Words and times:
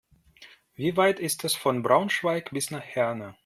Wie 0.73 0.97
weit 0.97 1.19
ist 1.19 1.43
es 1.43 1.53
von 1.53 1.83
Braunschweig 1.83 2.49
bis 2.49 2.71
nach 2.71 2.81
Herne? 2.83 3.35